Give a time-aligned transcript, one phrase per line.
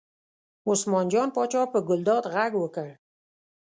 [0.69, 2.87] عثمان جان پاچا په ګلداد غږ وکړ.